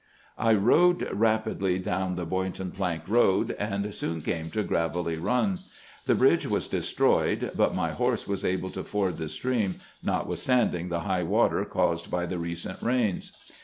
[0.39, 5.59] I rode rapidly down the Boydton plank road, and soon came to G raveUy Run.
[6.07, 11.01] The bridge was destroyed, but my horse was able to ford the stream, notwithstanding the
[11.01, 13.31] high water caused by the recent rains.